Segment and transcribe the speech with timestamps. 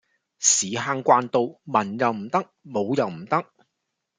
[0.39, 3.45] 屎坑關刀文又唔得武又唔得